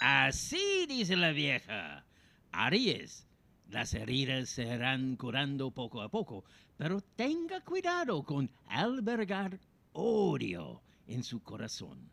Así 0.00 0.86
dice 0.88 1.14
la 1.14 1.30
vieja. 1.30 2.06
Aries, 2.52 3.26
las 3.68 3.92
heridas 3.92 4.48
se 4.48 4.62
irán 4.62 5.14
curando 5.16 5.70
poco 5.72 6.00
a 6.00 6.08
poco, 6.08 6.42
pero 6.78 7.02
tenga 7.02 7.60
cuidado 7.60 8.22
con 8.22 8.50
albergar 8.66 9.60
odio 9.92 10.80
en 11.06 11.22
su 11.22 11.42
corazón. 11.42 12.10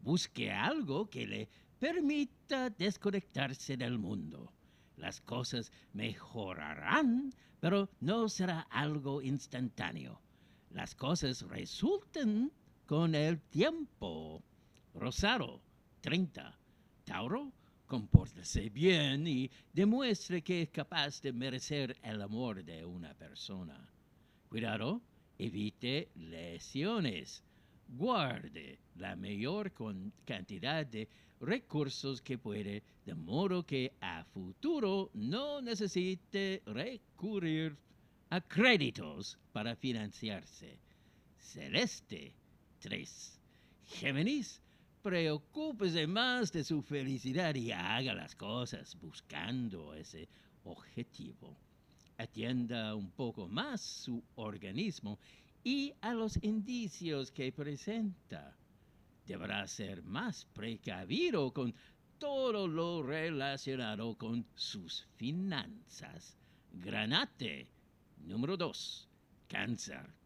Busque 0.00 0.50
algo 0.50 1.08
que 1.08 1.28
le 1.28 1.48
permita 1.78 2.70
desconectarse 2.70 3.76
del 3.76 3.98
mundo. 3.98 4.52
Las 4.96 5.20
cosas 5.20 5.70
mejorarán, 5.92 7.32
pero 7.60 7.88
no 8.00 8.28
será 8.28 8.62
algo 8.62 9.22
instantáneo. 9.22 10.20
Las 10.70 10.96
cosas 10.96 11.42
resultan 11.42 12.50
con 12.84 13.14
el 13.14 13.40
tiempo. 13.42 14.42
Rosaro, 14.92 15.62
30. 16.00 16.57
Tauro, 17.08 17.50
compórtese 17.86 18.68
bien 18.68 19.26
y 19.26 19.50
demuestre 19.72 20.42
que 20.42 20.60
es 20.60 20.68
capaz 20.68 21.22
de 21.22 21.32
merecer 21.32 21.96
el 22.02 22.20
amor 22.20 22.62
de 22.62 22.84
una 22.84 23.14
persona. 23.14 23.90
Cuidado, 24.50 25.00
evite 25.38 26.10
lesiones. 26.16 27.42
Guarde 27.88 28.78
la 28.96 29.16
mayor 29.16 29.72
cantidad 30.26 30.84
de 30.84 31.08
recursos 31.40 32.20
que 32.20 32.36
puede, 32.36 32.82
de 33.06 33.14
modo 33.14 33.64
que 33.64 33.94
a 34.02 34.22
futuro 34.24 35.10
no 35.14 35.62
necesite 35.62 36.62
recurrir 36.66 37.74
a 38.28 38.42
créditos 38.42 39.38
para 39.54 39.74
financiarse. 39.74 40.78
Celeste 41.38 42.34
3. 42.80 43.40
Géminis, 43.86 44.60
preocúpese 45.08 46.06
más 46.06 46.52
de 46.52 46.62
su 46.62 46.82
felicidad 46.82 47.54
y 47.54 47.72
haga 47.72 48.12
las 48.12 48.34
cosas 48.34 48.94
buscando 49.00 49.94
ese 49.94 50.28
objetivo. 50.64 51.56
Atienda 52.18 52.94
un 52.94 53.10
poco 53.12 53.48
más 53.48 53.80
su 53.80 54.22
organismo 54.34 55.18
y 55.64 55.94
a 56.02 56.12
los 56.12 56.38
indicios 56.42 57.30
que 57.30 57.50
presenta. 57.52 58.54
Deberá 59.26 59.66
ser 59.66 60.02
más 60.02 60.44
precavido 60.52 61.54
con 61.54 61.74
todo 62.18 62.68
lo 62.68 63.02
relacionado 63.02 64.14
con 64.14 64.44
sus 64.56 65.06
finanzas. 65.16 66.36
Granate, 66.70 67.66
número 68.26 68.58
2. 68.58 69.08
Cáncer 69.48 70.17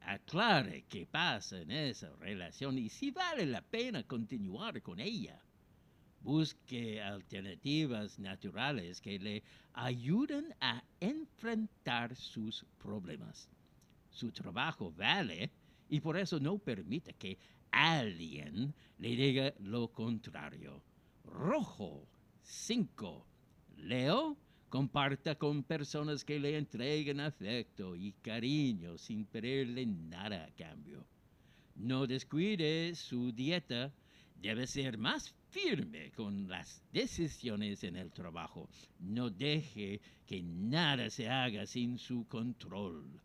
aclare 0.00 0.84
qué 0.88 1.06
pasa 1.06 1.60
en 1.60 1.70
esa 1.70 2.10
relación 2.16 2.78
y 2.78 2.88
si 2.88 3.10
vale 3.10 3.46
la 3.46 3.62
pena 3.62 4.02
continuar 4.02 4.82
con 4.82 5.00
ella. 5.00 5.40
Busque 6.22 7.00
alternativas 7.00 8.18
naturales 8.18 9.00
que 9.00 9.18
le 9.18 9.42
ayuden 9.72 10.54
a 10.60 10.82
enfrentar 11.00 12.14
sus 12.14 12.66
problemas. 12.78 13.48
Su 14.10 14.30
trabajo 14.30 14.92
vale 14.92 15.50
y 15.88 16.00
por 16.00 16.18
eso 16.18 16.38
no 16.38 16.58
permita 16.58 17.12
que 17.14 17.38
alguien 17.70 18.74
le 18.98 19.16
diga 19.16 19.54
lo 19.60 19.88
contrario. 19.88 20.82
Rojo 21.24 22.06
5. 22.42 23.26
Leo 23.78 24.36
Comparta 24.70 25.34
con 25.34 25.64
personas 25.64 26.24
que 26.24 26.38
le 26.38 26.56
entreguen 26.56 27.18
afecto 27.18 27.96
y 27.96 28.12
cariño 28.12 28.96
sin 28.98 29.24
pedirle 29.24 29.84
nada 29.84 30.44
a 30.44 30.50
cambio. 30.52 31.04
No 31.74 32.06
descuide 32.06 32.94
su 32.94 33.32
dieta. 33.32 33.92
Debe 34.40 34.68
ser 34.68 34.96
más 34.96 35.34
firme 35.48 36.12
con 36.12 36.48
las 36.48 36.84
decisiones 36.92 37.82
en 37.82 37.96
el 37.96 38.12
trabajo. 38.12 38.68
No 39.00 39.28
deje 39.28 40.00
que 40.24 40.40
nada 40.40 41.10
se 41.10 41.28
haga 41.28 41.66
sin 41.66 41.98
su 41.98 42.28
control. 42.28 43.20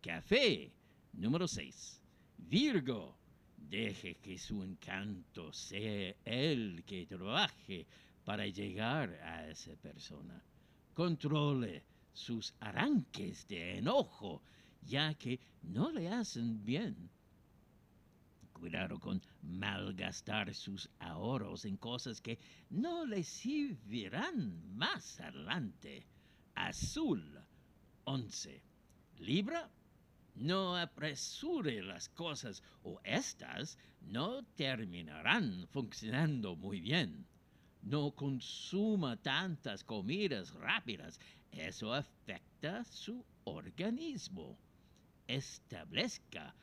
Café 0.00 0.72
número 1.12 1.46
6. 1.46 2.00
Virgo. 2.38 3.18
Deje 3.58 4.14
que 4.14 4.38
su 4.38 4.62
encanto 4.62 5.52
sea 5.52 6.14
el 6.24 6.84
que 6.86 7.04
trabaje 7.04 7.84
para 8.24 8.46
llegar 8.46 9.10
a 9.22 9.46
esa 9.46 9.76
persona 9.76 10.42
controle 10.96 11.84
sus 12.14 12.54
arranques 12.58 13.46
de 13.48 13.76
enojo, 13.76 14.42
ya 14.80 15.12
que 15.12 15.38
no 15.62 15.90
le 15.92 16.08
hacen 16.08 16.64
bien. 16.64 17.10
Cuidado 18.54 18.98
con 18.98 19.20
malgastar 19.42 20.54
sus 20.54 20.88
ahorros 20.98 21.66
en 21.66 21.76
cosas 21.76 22.22
que 22.22 22.38
no 22.70 23.04
le 23.04 23.22
servirán 23.24 24.74
más 24.74 25.20
adelante. 25.20 26.06
Azul 26.54 27.44
11. 28.04 28.62
Libra, 29.18 29.70
no 30.34 30.76
apresure 30.78 31.82
las 31.82 32.08
cosas 32.08 32.62
o 32.82 32.98
éstas 33.04 33.76
no 34.00 34.42
terminarán 34.54 35.66
funcionando 35.68 36.56
muy 36.56 36.80
bien 36.80 37.26
no 37.86 38.10
consuma 38.10 39.16
tantas 39.16 39.84
comidas 39.84 40.52
rápidas. 40.54 41.20
Eso 41.52 41.94
afecta 41.94 42.84
su 42.84 43.24
organismo. 43.44 44.58
Establezca 45.28 46.54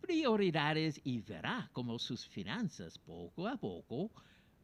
prioridades 0.00 1.00
y 1.04 1.20
verá 1.20 1.70
cómo 1.72 1.98
sus 1.98 2.26
finanzas 2.26 2.98
poco 2.98 3.46
a 3.46 3.56
poco 3.56 4.10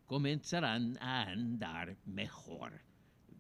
comenzarán 0.07 0.99
a 1.01 1.23
andar 1.23 1.97
mejor. 2.05 2.81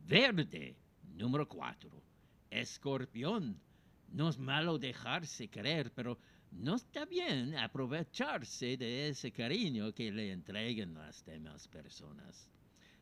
Verde, 0.07 0.77
número 1.17 1.49
cuatro. 1.49 2.01
Escorpión. 2.49 3.61
No 4.09 4.29
es 4.29 4.39
malo 4.39 4.79
dejarse 4.79 5.49
querer, 5.49 5.91
pero 5.93 6.19
no 6.59 6.77
está 6.77 7.05
bien 7.05 7.57
aprovecharse 7.57 8.77
de 8.77 9.09
ese 9.09 9.33
cariño 9.33 9.93
que 9.93 10.11
le 10.11 10.33
entreguen 10.33 10.95
las 10.95 11.25
demás 11.25 11.67
personas. 11.69 12.49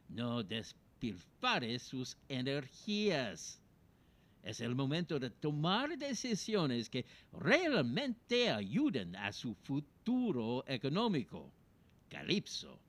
No 0.08 0.42
despilfare 0.42 1.78
sus 1.78 2.16
energías. 2.28 3.60
Es 4.42 4.60
el 4.60 4.74
momento 4.74 5.18
de 5.18 5.30
tomar 5.30 5.98
decisiones 5.98 6.88
que 6.88 7.04
realmente 7.32 8.50
ayuden 8.50 9.14
a 9.16 9.32
su 9.32 9.54
futuro 9.54 10.64
económico. 10.66 11.52
Calipso 12.08 12.80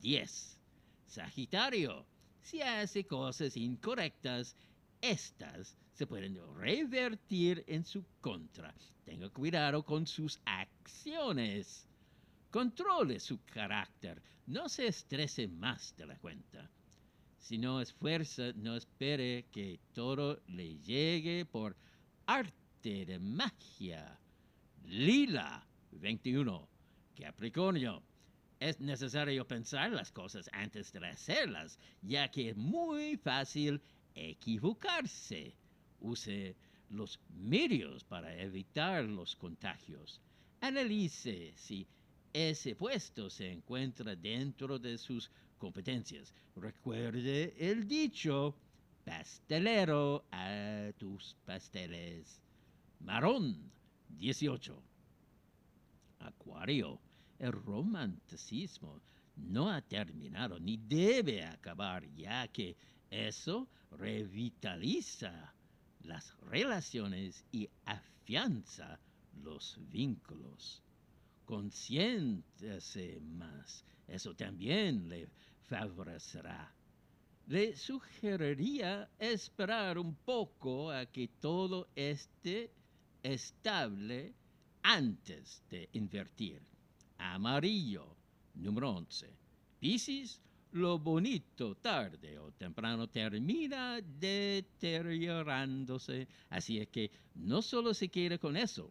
10. 0.00 0.58
Sagitario, 1.06 2.06
si 2.40 2.62
hace 2.62 3.04
cosas 3.04 3.56
incorrectas, 3.56 4.56
estas 5.00 5.76
se 5.96 6.06
pueden 6.06 6.38
revertir 6.54 7.64
en 7.66 7.82
su 7.82 8.04
contra. 8.20 8.74
Tenga 9.02 9.30
cuidado 9.30 9.82
con 9.82 10.06
sus 10.06 10.38
acciones. 10.44 11.88
Controle 12.50 13.18
su 13.18 13.42
carácter. 13.46 14.22
No 14.46 14.68
se 14.68 14.88
estrese 14.88 15.48
más 15.48 15.96
de 15.96 16.04
la 16.06 16.18
cuenta. 16.18 16.70
Si 17.38 17.56
no 17.56 17.80
esfuerza, 17.80 18.52
no 18.56 18.76
espere 18.76 19.46
que 19.50 19.80
todo 19.94 20.42
le 20.48 20.76
llegue 20.80 21.46
por 21.46 21.74
arte 22.26 23.06
de 23.06 23.18
magia. 23.18 24.20
Lila 24.84 25.66
21. 25.92 26.68
Capricornio. 27.18 28.02
Es 28.60 28.80
necesario 28.80 29.46
pensar 29.48 29.92
las 29.92 30.12
cosas 30.12 30.50
antes 30.52 30.92
de 30.92 31.06
hacerlas, 31.06 31.78
ya 32.02 32.30
que 32.30 32.50
es 32.50 32.56
muy 32.56 33.16
fácil 33.16 33.80
equivocarse. 34.14 35.56
Use 36.06 36.54
los 36.90 37.18
medios 37.28 38.04
para 38.04 38.32
evitar 38.40 39.04
los 39.04 39.34
contagios. 39.34 40.20
Analice 40.60 41.52
si 41.56 41.86
ese 42.32 42.76
puesto 42.76 43.28
se 43.28 43.50
encuentra 43.50 44.14
dentro 44.14 44.78
de 44.78 44.98
sus 44.98 45.30
competencias. 45.58 46.32
Recuerde 46.54 47.54
el 47.58 47.88
dicho, 47.88 48.54
pastelero 49.04 50.24
a 50.30 50.92
tus 50.98 51.34
pasteles. 51.44 52.40
Marón 53.00 53.70
18. 54.08 54.82
Acuario, 56.20 57.00
el 57.38 57.52
romanticismo 57.52 59.00
no 59.36 59.70
ha 59.70 59.82
terminado 59.82 60.58
ni 60.58 60.76
debe 60.76 61.44
acabar 61.44 62.06
ya 62.14 62.48
que 62.48 62.76
eso 63.10 63.68
revitaliza 63.90 65.54
las 66.06 66.36
relaciones 66.42 67.44
y 67.52 67.68
afianza 67.84 68.98
los 69.42 69.78
vínculos. 69.90 70.82
Consiéntese 71.44 73.20
más, 73.20 73.84
eso 74.08 74.34
también 74.34 75.08
le 75.08 75.28
favorecerá. 75.68 76.72
Le 77.48 77.76
sugeriría 77.76 79.08
esperar 79.18 79.98
un 79.98 80.14
poco 80.14 80.90
a 80.90 81.06
que 81.06 81.28
todo 81.40 81.88
esté 81.94 82.72
estable 83.22 84.34
antes 84.82 85.62
de 85.70 85.88
invertir. 85.92 86.60
Amarillo, 87.18 88.16
número 88.54 88.90
11. 88.90 89.28
Piscis, 89.78 90.40
lo 90.72 90.98
bonito 90.98 91.76
tarde 91.76 92.38
o 92.38 92.50
temprano 92.52 93.08
termina 93.08 94.00
deteriorándose. 94.00 96.28
Así 96.50 96.78
es 96.78 96.88
que 96.88 97.10
no 97.34 97.62
solo 97.62 97.94
se 97.94 98.08
quiere 98.08 98.38
con 98.38 98.56
eso, 98.56 98.90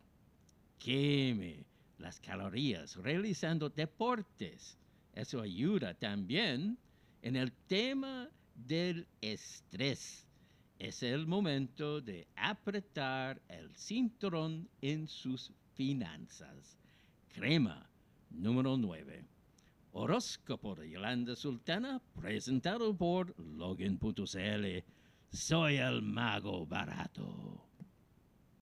queme 0.80 1.66
las 2.00 2.20
calorías 2.20 2.96
realizando 2.96 3.70
deportes. 3.70 4.78
Eso 5.14 5.42
ayuda 5.42 5.94
también 5.94 6.78
en 7.22 7.36
el 7.36 7.52
tema 7.68 8.30
del 8.54 9.08
estrés. 9.22 10.26
Es 10.78 11.04
el 11.04 11.26
momento 11.26 12.02
de 12.02 12.28
apretar 12.36 13.42
el 13.48 13.74
cinturón 13.76 14.68
en 14.82 15.08
sus 15.08 15.54
finanzas. 15.74 16.78
Crema 17.34 17.90
número 18.30 18.78
9. 18.78 19.25
Horóscopo 19.98 20.76
de 20.76 20.90
Yolanda 20.90 21.38
Sultana, 21.38 22.02
presentado 22.20 22.94
por 22.98 23.34
Logan.cl. 23.40 24.84
Soy 25.32 25.78
el 25.78 26.02
mago 26.02 26.66
barato. 26.66 27.65